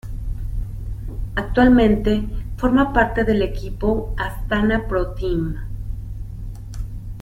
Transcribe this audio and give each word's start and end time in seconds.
Actualmente 1.35 2.23
forma 2.57 2.91
parte 2.91 3.23
del 3.23 3.43
equipo 3.43 4.15
Astana 4.17 4.87
Pro 4.87 5.13
Team. 5.13 5.59